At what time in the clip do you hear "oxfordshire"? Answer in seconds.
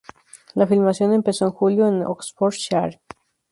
2.03-2.99